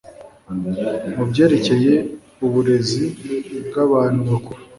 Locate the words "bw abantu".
3.67-4.19